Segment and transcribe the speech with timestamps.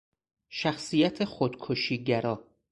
[0.49, 2.45] شخصیت خودکشی گرا